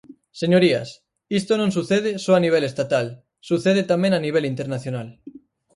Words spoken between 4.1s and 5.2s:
a nivel internacional.